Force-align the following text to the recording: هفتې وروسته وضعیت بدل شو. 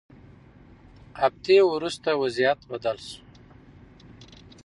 هفتې 1.21 1.55
وروسته 1.71 2.09
وضعیت 2.21 2.59
بدل 2.71 2.97
شو. 3.07 3.19